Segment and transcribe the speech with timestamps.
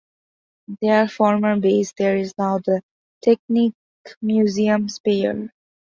[0.81, 2.81] Their former base there is now the
[3.23, 5.49] Technikmuseum Speyer.